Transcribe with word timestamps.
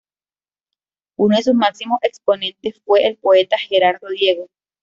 Uno 1.15 1.35
de 1.37 1.43
sus 1.43 1.53
máximos 1.53 1.99
exponentes 2.01 2.81
fue 2.83 3.05
el 3.05 3.17
poeta 3.17 3.55
Gerardo 3.59 4.07
Diego. 4.09 4.47